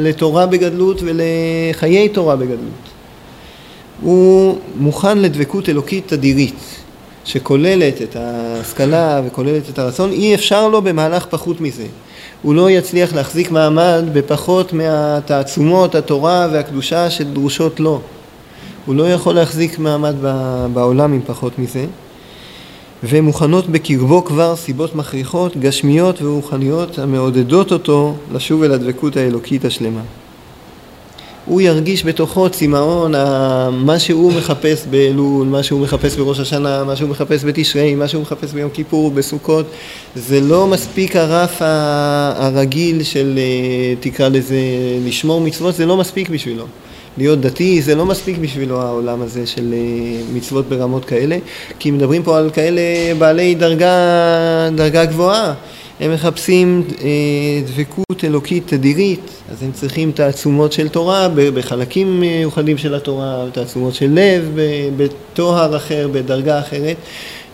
לתורה 0.00 0.46
בגדלות 0.46 1.00
ולחיי 1.02 2.08
תורה 2.08 2.36
בגדלות. 2.36 2.92
הוא 4.00 4.58
מוכן 4.76 5.18
לדבקות 5.18 5.68
אלוקית 5.68 6.08
תדירית, 6.08 6.60
שכוללת 7.24 8.02
את 8.02 8.16
ההשכלה 8.16 9.20
וכוללת 9.26 9.68
את 9.68 9.78
הרצון, 9.78 10.10
אי 10.12 10.34
אפשר 10.34 10.68
לו 10.68 10.82
במהלך 10.82 11.26
פחות 11.26 11.60
מזה. 11.60 11.86
הוא 12.42 12.54
לא 12.54 12.70
יצליח 12.70 13.14
להחזיק 13.14 13.50
מעמד 13.50 14.04
בפחות 14.12 14.72
מהתעצומות, 14.72 15.94
התורה 15.94 16.48
והקדושה 16.52 17.10
שדרושות 17.10 17.80
לו. 17.80 18.00
הוא 18.86 18.94
לא 18.94 19.12
יכול 19.12 19.34
להחזיק 19.34 19.78
מעמד 19.78 20.14
בעולם 20.72 21.12
עם 21.12 21.20
פחות 21.26 21.58
מזה. 21.58 21.86
ומוכנות 23.04 23.68
בקרבו 23.68 24.24
כבר 24.24 24.56
סיבות 24.56 24.94
מכריחות, 24.94 25.56
גשמיות 25.56 26.22
ורוחניות 26.22 26.98
המעודדות 26.98 27.72
אותו 27.72 28.14
לשוב 28.32 28.62
אל 28.62 28.72
הדבקות 28.72 29.16
האלוקית 29.16 29.64
השלמה. 29.64 30.00
הוא 31.46 31.60
ירגיש 31.60 32.04
בתוכו 32.04 32.48
צמאון, 32.48 33.12
מה 33.72 33.98
שהוא 33.98 34.32
מחפש 34.32 34.86
באלול, 34.90 35.46
מה 35.46 35.62
שהוא 35.62 35.80
מחפש 35.80 36.16
בראש 36.16 36.40
השנה, 36.40 36.84
מה 36.84 36.96
שהוא 36.96 37.08
מחפש 37.10 37.44
בתשרי, 37.44 37.94
מה 37.94 38.08
שהוא 38.08 38.22
מחפש 38.22 38.52
ביום 38.52 38.70
כיפור, 38.70 39.10
בסוכות, 39.10 39.66
זה 40.16 40.40
לא 40.40 40.66
מספיק 40.66 41.16
הרף 41.16 41.62
הרגיל 42.36 43.02
של, 43.02 43.38
אה, 43.38 43.94
תקרא 44.00 44.28
לזה, 44.28 44.56
לשמור 45.06 45.40
מצוות, 45.40 45.74
זה 45.74 45.86
לא 45.86 45.96
מספיק 45.96 46.28
בשבילו. 46.28 46.64
להיות 47.18 47.40
דתי 47.40 47.82
זה 47.82 47.94
לא 47.94 48.06
מספיק 48.06 48.38
בשבילו 48.38 48.80
העולם 48.80 49.22
הזה 49.22 49.46
של 49.46 49.74
אה, 49.76 50.22
מצוות 50.34 50.68
ברמות 50.68 51.04
כאלה, 51.04 51.38
כי 51.78 51.90
מדברים 51.90 52.22
פה 52.22 52.38
על 52.38 52.50
כאלה 52.50 52.80
בעלי 53.18 53.54
דרגה, 53.54 53.94
דרגה 54.74 55.04
גבוהה. 55.04 55.54
הם 56.00 56.14
מחפשים 56.14 56.84
אה, 57.00 57.08
דבקות 57.66 58.24
אלוקית 58.24 58.62
תדירית, 58.66 59.30
אז 59.50 59.62
הם 59.62 59.72
צריכים 59.72 60.12
תעצומות 60.12 60.72
של 60.72 60.88
תורה 60.88 61.28
בחלקים 61.34 62.20
מיוחדים 62.20 62.78
של 62.78 62.94
התורה, 62.94 63.44
תעצומות 63.52 63.94
של 63.94 64.10
לב, 64.12 64.58
בתואר 64.96 65.76
אחר, 65.76 66.08
בדרגה 66.12 66.60
אחרת, 66.60 66.96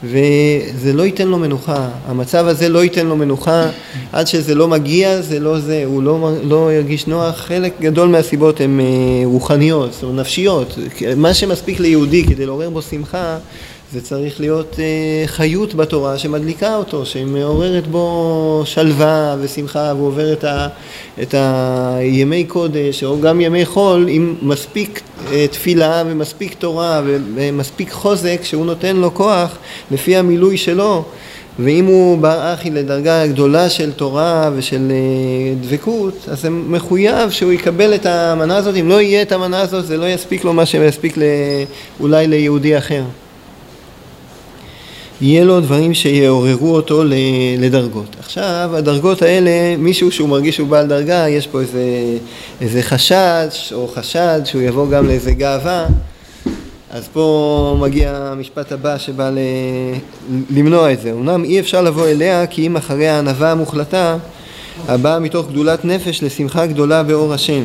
וזה 0.05 0.93
לא 0.93 1.03
ייתן 1.03 1.29
לו 1.29 1.39
מנוחה, 1.39 1.89
המצב 2.07 2.47
הזה 2.47 2.69
לא 2.69 2.85
ייתן 2.85 3.07
לו 3.07 3.17
מנוחה, 3.17 3.67
עד 4.13 4.27
שזה 4.27 4.55
לא 4.55 4.69
מגיע 4.69 5.21
זה 5.21 5.41
לא 5.41 5.59
זה, 5.59 5.83
הוא 5.85 6.03
לא, 6.03 6.31
לא 6.43 6.73
ירגיש 6.73 7.07
נוח, 7.07 7.37
חלק 7.37 7.73
גדול 7.81 8.09
מהסיבות 8.09 8.61
הן 8.61 8.81
אה, 8.81 8.87
רוחניות, 9.25 9.93
זאת 9.93 10.03
אומרת 10.03 10.21
נפשיות, 10.21 10.79
מה 11.17 11.35
שמספיק 11.35 11.81
ליהודי 11.81 12.25
כדי 12.25 12.47
לעורר 12.47 12.71
בו 12.71 12.83
שמחה 12.83 13.39
זה 13.93 14.01
צריך 14.01 14.41
להיות 14.41 14.77
אה, 14.79 15.27
חיות 15.27 15.75
בתורה 15.75 16.19
שמדליקה 16.19 16.77
אותו, 16.77 17.07
שמעוררת 17.07 17.87
בו 17.87 18.63
שלווה 18.65 19.37
ושמחה 19.41 19.93
והוא 19.97 20.07
עובר 20.07 20.33
את, 20.33 20.45
ה, 20.45 20.69
את 21.23 21.35
הימי 21.35 22.45
קודש 22.45 23.05
או 23.05 23.21
גם 23.21 23.41
ימי 23.41 23.67
חול 23.67 24.07
עם 24.09 24.35
מספיק 24.43 25.01
אה, 25.33 25.47
תפילה 25.51 26.03
ומספיק 26.07 26.55
תורה 26.55 27.03
ומספיק 27.35 27.93
חוזק 27.93 28.41
שהוא 28.43 28.67
נותן 28.67 28.97
לו 28.97 29.15
כוח 29.15 29.59
לפי 29.91 30.17
המילוי 30.17 30.57
שלו 30.57 31.05
ואם 31.59 31.85
הוא 31.85 32.19
בר 32.19 32.55
אחי 32.55 32.71
לדרגה 32.71 33.27
גדולה 33.27 33.71
של 33.71 33.93
תורה 33.93 34.51
ושל 34.57 34.91
אה, 34.91 35.55
דבקות, 35.61 36.15
אז 36.29 36.41
זה 36.41 36.51
מחויב 36.51 37.31
שהוא 37.31 37.53
יקבל 37.53 37.95
את 37.95 38.07
המנה 38.07 38.57
הזאת. 38.57 38.77
אם 38.81 38.89
לא 38.89 39.01
יהיה 39.01 39.23
את 39.23 39.33
המנה 39.33 39.61
הזאת, 39.61 39.87
זה 39.87 39.97
לא 39.97 40.07
יספיק 40.07 40.45
לו 40.45 40.53
מה 40.53 40.67
שיספיק 40.67 41.17
אולי 42.01 42.27
ליהודי 42.27 42.79
אחר. 42.79 43.03
יהיה 45.21 45.45
לו 45.45 45.61
דברים 45.61 45.95
שיעוררו 45.95 46.75
אותו 46.75 47.03
לדרגות. 47.59 48.17
עכשיו, 48.21 48.71
הדרגות 48.75 49.23
האלה, 49.23 49.77
מישהו 49.79 50.13
שהוא 50.13 50.29
מרגיש 50.29 50.57
שהוא 50.57 50.69
בעל 50.69 50.87
דרגה, 50.87 51.29
יש 51.29 51.47
פה 51.47 51.61
איזה, 51.61 51.83
איזה 52.61 52.83
חשד 52.83 53.49
או 53.73 53.89
חשד 53.89 54.41
שהוא 54.45 54.63
יבוא 54.63 54.91
גם 54.91 55.07
לאיזה 55.07 55.33
גאווה, 55.33 55.87
אז 56.91 57.09
פה 57.13 57.77
מגיע 57.81 58.17
המשפט 58.17 58.73
הבא 58.73 58.99
שבא 58.99 59.31
ל... 59.31 59.39
למנוע 60.51 60.93
את 60.93 61.01
זה. 61.01 61.13
אמנם 61.13 61.45
אי 61.45 61.61
אפשר 61.61 61.83
לבוא 61.83 62.09
אליה 62.09 62.47
כי 62.47 62.67
אם 62.67 62.77
אחרי 62.77 63.09
הענווה 63.09 63.51
המוחלטה 63.53 64.17
הבאה 64.89 65.19
מתוך 65.19 65.49
גדולת 65.49 65.85
נפש 65.85 66.23
לשמחה 66.23 66.67
גדולה 66.67 67.03
באור 67.03 67.35
השם. 67.35 67.63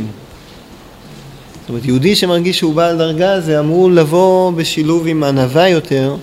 זאת 1.61 1.69
אומרת, 1.69 1.85
יהודי 1.85 2.15
שמרגיש 2.15 2.57
שהוא 2.57 2.73
בעל 2.73 2.97
דרגה 2.97 3.41
זה 3.41 3.59
אמור 3.59 3.91
לבוא 3.91 4.51
בשילוב 4.51 5.07
עם 5.07 5.23
ענווה 5.23 5.69
יותר 5.69 6.15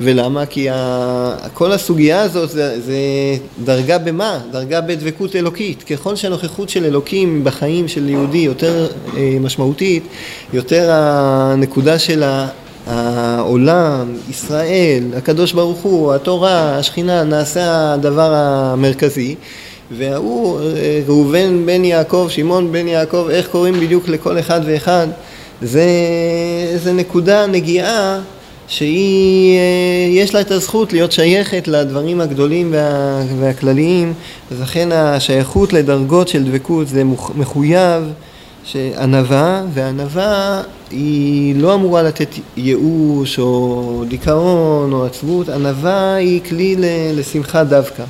ולמה? 0.00 0.46
כי 0.46 0.70
ה... 0.70 1.36
כל 1.54 1.72
הסוגיה 1.72 2.22
הזאת 2.22 2.50
זה, 2.50 2.80
זה 2.80 2.96
דרגה 3.64 3.98
במה? 3.98 4.38
דרגה 4.50 4.80
בדבקות 4.80 5.36
אלוקית. 5.36 5.82
ככל 5.82 6.16
שהנוכחות 6.16 6.68
של 6.68 6.84
אלוקים 6.84 7.44
בחיים 7.44 7.88
של 7.88 8.08
יהודי 8.08 8.38
יותר 8.38 8.86
אה, 9.16 9.36
משמעותית, 9.40 10.02
יותר 10.52 10.90
הנקודה 10.92 11.98
של 11.98 12.22
העולם, 12.86 14.16
ישראל, 14.30 15.04
הקדוש 15.16 15.52
ברוך 15.52 15.78
הוא, 15.78 16.14
התורה, 16.14 16.78
השכינה, 16.78 17.24
נעשה 17.24 17.92
הדבר 17.92 18.34
המרכזי. 18.34 19.34
וההוא, 19.90 20.60
אה, 20.60 21.00
ראובן 21.06 21.66
בן 21.66 21.84
יעקב, 21.84 22.26
שמעון 22.30 22.72
בן 22.72 22.88
יעקב, 22.88 23.26
איך 23.30 23.48
קוראים 23.48 23.74
בדיוק 23.80 24.08
לכל 24.08 24.38
אחד 24.38 24.60
ואחד, 24.64 25.06
זה, 25.62 25.86
זה 26.76 26.92
נקודה, 26.92 27.46
נגיעה 27.46 28.20
שהיא, 28.68 29.58
אה, 29.58 30.08
יש 30.10 30.34
לה 30.34 30.40
את 30.40 30.50
הזכות 30.50 30.92
להיות 30.92 31.12
שייכת 31.12 31.68
לדברים 31.68 32.20
הגדולים 32.20 32.68
וה, 32.72 33.22
והכלליים, 33.38 34.12
אז 34.50 34.60
לכן 34.60 34.92
השייכות 34.92 35.72
לדרגות 35.72 36.28
של 36.28 36.44
דבקות 36.44 36.88
זה 36.88 37.02
מחויב 37.34 38.02
ענווה, 38.98 39.62
וענווה 39.74 40.62
היא 40.90 41.56
לא 41.56 41.74
אמורה 41.74 42.02
לתת 42.02 42.28
ייאוש 42.56 43.38
או 43.38 44.04
דיכאון 44.08 44.92
או 44.92 45.06
עצבות, 45.06 45.48
ענווה 45.48 46.14
היא 46.14 46.40
כלי 46.48 46.76
לשמחה 47.14 47.64
דווקא. 47.64 48.04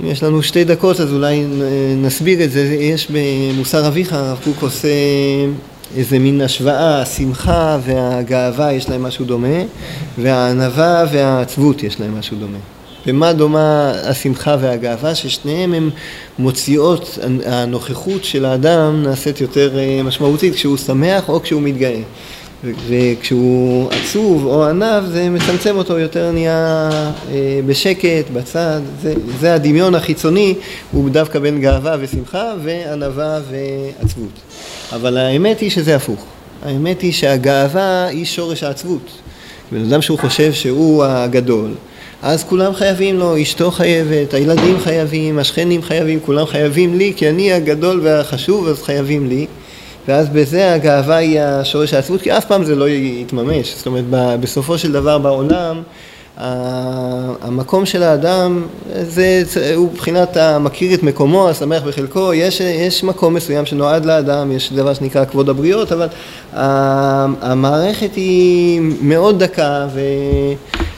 אם 0.00 0.06
יש 0.06 0.22
לנו 0.22 0.42
שתי 0.42 0.64
דקות 0.64 1.00
אז 1.00 1.12
אולי 1.12 1.44
נסביר 1.96 2.44
את 2.44 2.50
זה, 2.50 2.60
יש 2.80 3.08
במוסר 3.10 3.88
אביך, 3.88 4.12
הרב 4.12 4.38
קוק 4.44 4.62
עושה 4.62 4.88
איזה 5.96 6.18
מין 6.18 6.40
השוואה, 6.40 7.02
השמחה 7.02 7.78
והגאווה 7.84 8.72
יש 8.72 8.88
להם 8.88 9.02
משהו 9.02 9.24
דומה, 9.24 9.62
והענווה 10.18 11.04
והעצבות 11.12 11.82
יש 11.82 12.00
להם 12.00 12.18
משהו 12.18 12.36
דומה. 12.36 12.58
במה 13.06 13.32
דומה 13.32 13.92
השמחה 14.04 14.56
והגאווה? 14.60 15.14
ששניהם 15.14 15.74
הם 15.74 15.90
מוציאות, 16.38 17.18
הנוכחות 17.46 18.24
של 18.24 18.44
האדם 18.44 19.02
נעשית 19.02 19.40
יותר 19.40 19.78
אה, 19.78 20.02
משמעותית 20.02 20.54
כשהוא 20.54 20.76
שמח 20.76 21.28
או 21.28 21.42
כשהוא 21.42 21.62
מתגאה. 21.62 22.00
וכשהוא 22.88 23.90
עצוב 23.90 24.46
או 24.46 24.64
ענב 24.64 25.04
זה 25.04 25.30
מצמצם 25.30 25.76
אותו, 25.76 25.98
יותר 25.98 26.30
נהיה 26.32 26.90
אה, 27.30 27.60
בשקט, 27.66 28.30
בצד, 28.32 28.80
זה, 29.02 29.14
זה 29.40 29.54
הדמיון 29.54 29.94
החיצוני, 29.94 30.54
הוא 30.92 31.10
דווקא 31.10 31.38
בין 31.38 31.60
גאווה 31.60 31.96
ושמחה 32.00 32.52
וענווה 32.62 33.40
ועצבות. 33.50 34.47
אבל 34.92 35.16
האמת 35.16 35.60
היא 35.60 35.70
שזה 35.70 35.96
הפוך, 35.96 36.24
האמת 36.64 37.00
היא 37.00 37.12
שהגאווה 37.12 38.06
היא 38.06 38.24
שורש 38.24 38.62
העצבות. 38.62 39.10
בן 39.72 39.84
אדם 39.84 40.02
שהוא 40.02 40.18
חושב 40.18 40.52
שהוא 40.52 41.04
הגדול, 41.04 41.74
אז 42.22 42.44
כולם 42.44 42.74
חייבים 42.74 43.18
לו, 43.18 43.42
אשתו 43.42 43.70
חייבת, 43.70 44.34
הילדים 44.34 44.80
חייבים, 44.80 45.38
השכנים 45.38 45.82
חייבים, 45.82 46.20
כולם 46.20 46.46
חייבים 46.46 46.98
לי 46.98 47.12
כי 47.16 47.28
אני 47.28 47.52
הגדול 47.52 48.00
והחשוב 48.02 48.68
אז 48.68 48.82
חייבים 48.82 49.28
לי 49.28 49.46
ואז 50.08 50.28
בזה 50.28 50.74
הגאווה 50.74 51.16
היא 51.16 51.40
השורש 51.40 51.94
העצבות, 51.94 52.22
כי 52.22 52.32
אף 52.32 52.44
פעם 52.44 52.64
זה 52.64 52.76
לא 52.76 52.88
יתממש. 52.88 53.74
זאת 53.76 53.86
אומרת, 53.86 54.04
בסופו 54.40 54.78
של 54.78 54.92
דבר 54.92 55.18
בעולם, 55.18 55.82
המקום 56.38 57.86
של 57.86 58.02
האדם, 58.02 58.66
זה, 59.02 59.42
הוא 59.74 59.88
מבחינת 59.92 60.36
המכיר 60.36 60.94
את 60.94 61.02
מקומו, 61.02 61.48
השמח 61.48 61.82
בחלקו, 61.82 62.34
יש, 62.34 62.60
יש 62.60 63.04
מקום 63.04 63.34
מסוים 63.34 63.66
שנועד 63.66 64.04
לאדם, 64.04 64.52
יש 64.52 64.72
דבר 64.72 64.94
שנקרא 64.94 65.24
כבוד 65.24 65.48
הבריות, 65.48 65.92
אבל 65.92 66.08
המערכת 67.42 68.14
היא 68.14 68.80
מאוד 69.00 69.42
דקה 69.44 69.86
ו, 69.94 70.00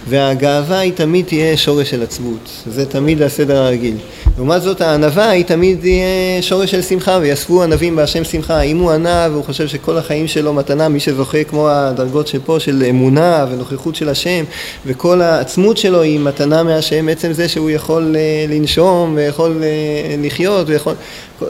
והגאווה 0.09 0.79
היא 0.79 0.93
תמיד 0.93 1.27
תהיה 1.27 1.57
שורש 1.57 1.91
של 1.91 2.03
עצבות, 2.03 2.51
זה 2.67 2.87
תמיד 2.87 3.23
הסדר 3.23 3.57
הרגיל. 3.57 3.97
לעומת 4.37 4.63
זאת 4.63 4.81
הענווה 4.81 5.29
היא 5.29 5.45
תמיד 5.45 5.85
יהיה 5.85 6.43
שורש 6.43 6.71
של 6.71 6.83
שמחה 6.83 7.19
ויאספו 7.21 7.63
ענבים 7.63 7.97
בהשם 7.97 8.25
שמחה. 8.25 8.61
אם 8.61 8.79
הוא 8.79 8.91
ענב 8.91 9.33
והוא 9.33 9.45
חושב 9.45 9.69
שכל 9.69 9.99
החיים 9.99 10.29
שלו 10.29 10.53
מתנה 10.53 10.89
מי 10.89 11.01
שזוכה 11.01 11.45
כמו 11.45 11.69
הדרגות 11.69 12.27
שפה 12.27 12.61
של 12.61 12.85
אמונה 12.89 13.47
ונוכחות 13.51 13.95
של 13.95 14.09
השם 14.09 14.45
וכל 14.87 15.21
העצמות 15.21 15.77
שלו 15.77 16.03
היא 16.03 16.21
מתנה 16.21 16.63
מהשם 16.63 17.09
עצם 17.09 17.33
זה 17.33 17.49
שהוא 17.49 17.71
יכול 17.71 18.17
אה, 18.19 18.55
לנשום 18.55 19.13
ויכול 19.17 19.63
אה, 19.63 20.15
לחיות 20.19 20.69
ויכול 20.69 20.95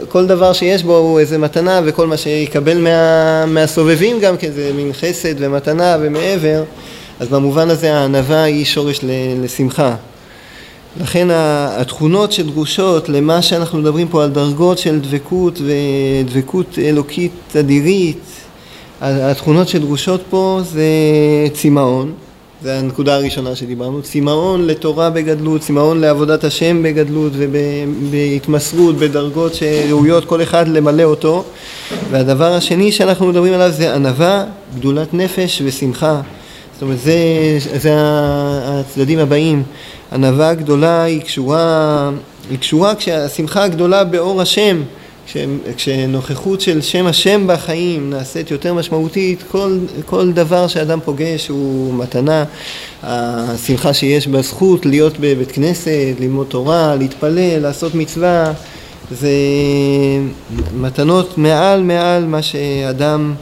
כל 0.09 0.27
דבר 0.27 0.53
שיש 0.53 0.83
בו 0.83 0.97
הוא 0.97 1.21
איזה 1.21 1.39
מתנה 1.39 1.81
וכל 1.85 2.07
מה 2.07 2.17
שיקבל 2.17 2.79
מה, 2.79 3.47
מהסובבים 3.47 4.21
גם 4.21 4.37
כן 4.37 4.51
זה 4.51 4.71
מין 4.77 4.93
חסד 4.93 5.35
ומתנה 5.39 5.97
ומעבר 6.01 6.63
אז 7.21 7.29
במובן 7.29 7.71
הזה 7.71 7.95
הענווה 7.95 8.43
היא 8.43 8.65
שורש 8.65 9.01
לשמחה. 9.43 9.95
לכן 11.01 11.29
התכונות 11.31 12.33
שדרושות 12.33 13.09
למה 13.09 13.43
שאנחנו 13.43 13.79
מדברים 13.79 14.09
פה 14.09 14.25
על 14.25 14.31
דרגות 14.31 14.79
של 14.79 15.01
דבקות 15.01 15.61
ודבקות 16.25 16.79
אלוקית 16.79 17.57
אדירית, 17.61 18.23
התכונות 19.01 19.69
שדרושות 19.69 20.21
פה 20.31 20.61
זה 20.65 20.85
צמאון, 21.53 22.13
זה 22.63 22.79
הנקודה 22.79 23.15
הראשונה 23.15 23.57
שדיברנו, 23.57 24.03
צמאון 24.03 24.67
לתורה 24.67 25.11
בגדלות, 25.11 25.61
צמאון 25.61 26.01
לעבודת 26.01 26.45
השם 26.45 26.83
בגדלות 26.83 27.33
ובהתמסרות, 27.37 28.97
בדרגות 28.97 29.55
שראויות 29.55 30.25
כל 30.25 30.43
אחד 30.43 30.69
למלא 30.69 31.03
אותו. 31.03 31.45
והדבר 32.11 32.53
השני 32.53 32.93
שאנחנו 32.93 33.27
מדברים 33.27 33.55
עליו 33.55 33.71
זה 33.71 33.95
ענווה, 33.95 34.45
גדולת 34.79 35.15
נפש 35.15 35.63
ושמחה 35.65 36.21
זאת 36.81 36.83
אומרת 36.83 37.01
זה, 37.01 37.15
זה 37.79 37.91
הצדדים 37.97 39.19
הבאים 39.19 39.63
ענווה 40.13 40.55
גדולה 40.55 41.03
היא 41.03 41.21
קשורה, 41.23 42.11
היא 42.51 42.59
קשורה 42.59 42.95
כשהשמחה 42.95 43.65
הגדולה 43.65 44.05
באור 44.05 44.43
השם, 44.43 44.83
כש, 45.27 45.37
כשנוכחות 45.77 46.61
של 46.61 46.81
שם 46.81 47.07
השם 47.07 47.47
בחיים 47.47 48.11
נעשית 48.11 48.51
יותר 48.51 48.75
משמעותית, 48.75 49.45
כל, 49.51 49.79
כל 50.07 50.33
דבר 50.33 50.69
שאדם 50.69 50.99
פוגש 51.05 51.49
הוא 51.49 51.95
מתנה. 51.95 52.45
השמחה 53.03 53.95
שיש 53.95 54.27
בזכות 54.27 54.87
להיות 54.87 55.13
בבית 55.21 55.53
כנסת, 55.53 56.15
ללמוד 56.21 56.47
תורה, 56.47 56.97
להתפלל, 56.97 57.59
לעשות 57.59 57.95
מצווה, 57.95 58.53
זה 59.11 59.31
מתנות 60.75 61.39
מעל 61.39 61.83
מעל 61.83 62.25
מה 62.25 62.43
שאדם 62.43 63.35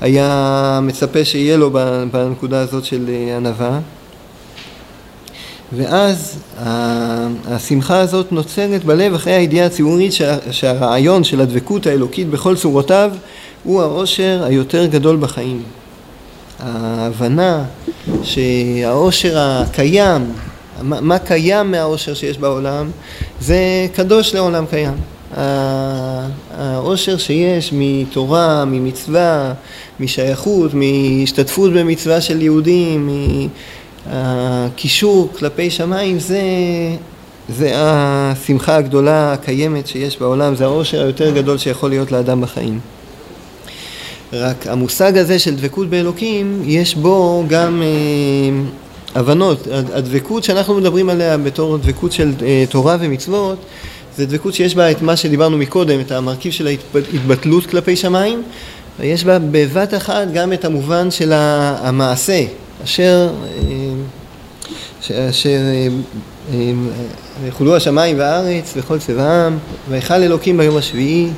היה 0.00 0.80
מצפה 0.82 1.24
שיהיה 1.24 1.56
לו 1.56 1.70
בנקודה 2.10 2.60
הזאת 2.60 2.84
של 2.84 3.10
ענווה. 3.36 3.78
ואז 5.72 6.38
השמחה 7.46 8.00
הזאת 8.00 8.32
נוצרת 8.32 8.84
בלב 8.84 9.14
אחרי 9.14 9.32
הידיעה 9.32 9.66
הציבורית 9.66 10.12
שהרעיון 10.50 11.24
של 11.24 11.40
הדבקות 11.40 11.86
האלוקית 11.86 12.30
בכל 12.30 12.56
צורותיו 12.56 13.12
הוא 13.64 13.82
העושר 13.82 14.42
היותר 14.44 14.86
גדול 14.86 15.16
בחיים. 15.16 15.62
ההבנה 16.60 17.64
שהעושר 18.22 19.38
הקיים, 19.38 20.32
מה 20.82 21.18
קיים 21.18 21.70
מהעושר 21.70 22.14
שיש 22.14 22.38
בעולם, 22.38 22.90
זה 23.40 23.86
קדוש 23.94 24.34
לעולם 24.34 24.66
קיים. 24.66 24.94
העושר 26.56 27.16
שיש 27.18 27.70
מתורה, 27.72 28.64
ממצווה, 28.64 29.52
משייכות, 30.00 30.70
מהשתתפות 30.74 31.72
במצווה 31.72 32.20
של 32.20 32.42
יהודים, 32.42 33.08
הקישור 34.06 35.28
כלפי 35.38 35.70
שמיים 35.70 36.18
זה, 36.18 36.40
זה 37.48 37.72
השמחה 37.74 38.76
הגדולה 38.76 39.32
הקיימת 39.32 39.86
שיש 39.86 40.18
בעולם, 40.18 40.54
זה 40.54 40.64
העושר 40.64 41.02
היותר 41.02 41.30
גדול 41.30 41.58
שיכול 41.58 41.90
להיות 41.90 42.12
לאדם 42.12 42.40
בחיים. 42.40 42.80
רק 44.32 44.66
המושג 44.66 45.18
הזה 45.18 45.38
של 45.38 45.56
דבקות 45.56 45.90
באלוקים, 45.90 46.62
יש 46.64 46.94
בו 46.94 47.44
גם 47.48 47.82
אה, 47.82 49.18
הבנות. 49.20 49.66
הדבקות 49.70 50.44
שאנחנו 50.44 50.74
מדברים 50.74 51.08
עליה 51.08 51.38
בתור 51.38 51.78
דבקות 51.78 52.12
של 52.12 52.32
אה, 52.42 52.64
תורה 52.70 52.96
ומצוות, 53.00 53.58
זה 54.16 54.26
דבקות 54.26 54.54
שיש 54.54 54.74
בה 54.74 54.90
את 54.90 55.02
מה 55.02 55.16
שדיברנו 55.16 55.58
מקודם, 55.58 56.00
את 56.00 56.12
המרכיב 56.12 56.52
של 56.52 56.66
ההתבטלות 56.66 57.66
כלפי 57.66 57.96
שמיים, 57.96 58.42
ויש 59.00 59.24
בה 59.24 59.38
בבת 59.38 59.94
אחת 59.94 60.32
גם 60.34 60.52
את 60.52 60.64
המובן 60.64 61.10
של 61.10 61.32
המעשה, 61.34 62.44
אשר 62.84 63.30
אה, 65.10 65.28
אשר 65.30 65.58
ויחולו 67.42 67.70
אה, 67.70 67.74
אה, 67.74 67.76
השמיים 67.76 68.18
והארץ 68.18 68.72
וכל 68.76 68.98
צבעם, 68.98 69.58
ויכל 69.88 70.14
אלוקים 70.14 70.56
ביום 70.56 70.76
השביעי, 70.76 71.28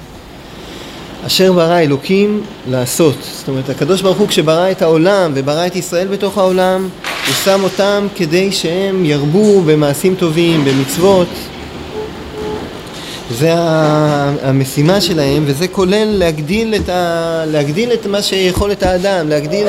אשר 1.27 1.53
ברא 1.53 1.79
אלוקים 1.79 2.43
לעשות. 2.71 3.17
זאת 3.39 3.49
אומרת, 3.49 3.69
הקדוש 3.69 4.03
ברוך 4.03 4.19
הוא 4.19 4.29
כשברא 4.29 4.71
את 4.71 4.83
העולם 4.83 5.33
וברא 5.35 5.67
את 5.67 5.77
ישראל 5.77 6.07
בתוך 6.07 6.39
העולם, 6.39 6.89
הוא 7.27 7.35
שם 7.45 7.61
אותם 7.65 8.07
כדי 8.17 8.53
שהם 8.53 9.05
ירבו 9.05 9.63
במעשים 9.63 10.15
טובים, 10.15 10.65
במצוות. 10.65 11.29
זה 13.31 13.53
המשימה 14.43 15.01
שלהם, 15.01 15.43
וזה 15.47 15.69
כולל 15.69 16.05
להגדיל 16.05 16.75
את, 16.75 16.89
ה... 16.89 17.43
להגדיל 17.47 17.93
את 17.93 18.07
מה 18.07 18.23
שיכול 18.23 18.73
את 18.73 18.83
האדם, 18.83 19.29
להגדיל 19.29 19.67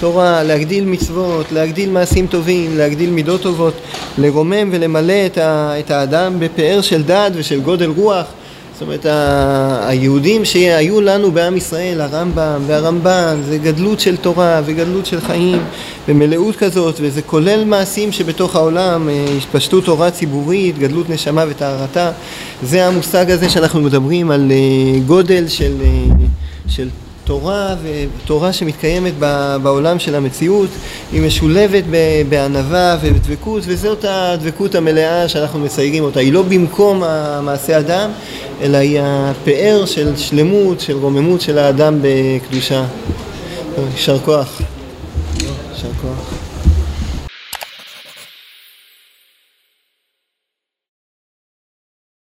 תורה, 0.00 0.42
להגדיל 0.42 0.84
מצוות, 0.84 1.52
להגדיל 1.52 1.90
מעשים 1.90 2.26
טובים, 2.26 2.76
להגדיל 2.76 3.10
מידות 3.10 3.42
טובות, 3.42 3.74
לרומם 4.18 4.68
ולמלא 4.72 5.26
את, 5.26 5.38
ה, 5.38 5.74
את 5.78 5.90
האדם 5.90 6.34
בפאר 6.38 6.80
של 6.80 7.02
דעת 7.02 7.32
ושל 7.36 7.60
גודל 7.60 7.90
רוח. 7.96 8.26
זאת 8.82 8.86
אומרת, 8.86 9.06
היהודים 9.88 10.44
שהיו 10.44 11.00
לנו 11.00 11.30
בעם 11.30 11.56
ישראל, 11.56 12.00
הרמב"ם 12.00 12.62
והרמב"ן, 12.66 13.40
זה 13.48 13.58
גדלות 13.58 14.00
של 14.00 14.16
תורה 14.16 14.60
וגדלות 14.64 15.06
של 15.06 15.20
חיים 15.20 15.62
ומלאות 16.08 16.56
כזאת, 16.56 16.94
וזה 17.02 17.22
כולל 17.22 17.64
מעשים 17.64 18.12
שבתוך 18.12 18.56
העולם, 18.56 19.08
אה, 19.08 19.24
התפשטות 19.36 19.84
תורה 19.84 20.10
ציבורית, 20.10 20.78
גדלות 20.78 21.10
נשמה 21.10 21.44
וטהרתה. 21.48 22.10
זה 22.62 22.86
המושג 22.86 23.30
הזה 23.30 23.50
שאנחנו 23.50 23.80
מדברים 23.80 24.30
על 24.30 24.52
אה, 24.52 25.00
גודל 25.06 25.48
של, 25.48 25.72
אה, 25.84 26.14
של 26.68 26.88
תורה 27.24 27.74
ותורה 27.82 28.52
שמתקיימת 28.52 29.12
בעולם 29.62 29.98
של 29.98 30.14
המציאות 30.14 30.68
היא 31.12 31.22
משולבת 31.22 31.84
בענווה 32.28 32.96
ובדבקות 33.02 33.62
וזאת 33.66 34.04
הדבקות 34.08 34.74
המלאה 34.74 35.28
שאנחנו 35.28 35.58
מציירים 35.58 36.04
אותה. 36.04 36.20
היא 36.20 36.32
לא 36.32 36.42
במקום 36.42 37.02
המעשה 37.02 37.78
אדם 37.78 38.10
אלא 38.60 38.76
היא 38.76 39.00
הפאר 39.02 39.86
של 39.86 40.16
שלמות, 40.16 40.80
של 40.80 40.96
רוממות 40.96 41.40
של 41.40 41.58
האדם 41.58 41.98
בקדושה. 42.02 42.84
יישר 43.92 44.18
כוח. 44.18 44.60
יישר 45.40 45.88
כוח 46.02 46.41